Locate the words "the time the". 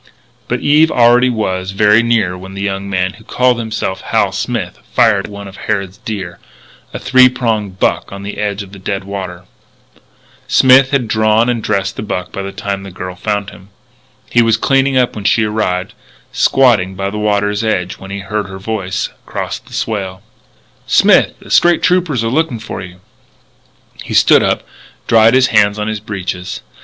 12.41-12.89